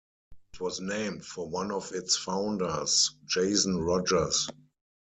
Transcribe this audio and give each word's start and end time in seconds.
It 0.51 0.59
was 0.59 0.79
named 0.81 1.27
for 1.27 1.47
one 1.47 1.71
of 1.71 1.91
its 1.91 2.17
founders, 2.17 3.13
Jason 3.27 3.77
Rogers. 3.83 4.47